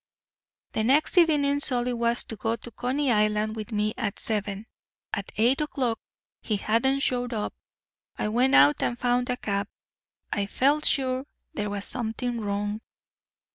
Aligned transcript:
"The 0.71 0.83
next 0.83 1.15
evening 1.19 1.59
Solly 1.59 1.93
was 1.93 2.23
to 2.23 2.35
go 2.35 2.55
to 2.55 2.71
Coney 2.71 3.11
Island 3.11 3.55
with 3.55 3.71
me 3.71 3.93
at 3.97 4.17
seven. 4.17 4.65
At 5.13 5.31
eight 5.35 5.61
o'clock 5.61 5.99
he 6.41 6.55
hadn't 6.57 7.01
showed 7.01 7.33
up. 7.33 7.53
I 8.17 8.27
went 8.29 8.55
out 8.55 8.81
and 8.81 8.97
found 8.97 9.29
a 9.29 9.37
cab. 9.37 9.67
I 10.33 10.47
felt 10.47 10.85
sure 10.85 11.27
there 11.53 11.69
was 11.69 11.85
something 11.85 12.39
wrong. 12.41 12.81